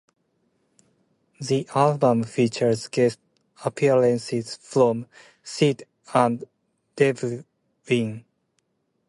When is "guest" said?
2.87-3.19